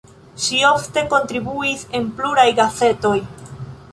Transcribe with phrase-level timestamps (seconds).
[0.45, 3.15] Ŝi ofte kontribuis en pluraj gazetoj.